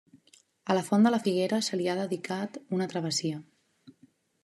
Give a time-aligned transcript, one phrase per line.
[0.73, 3.47] A la Font de la Figuera se li ha dedicat una Travessia.